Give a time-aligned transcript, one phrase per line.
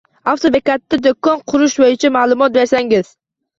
[0.31, 3.15] Avtobekatda do‘kon qurish bo‘yicha ma’lumot bersangiz.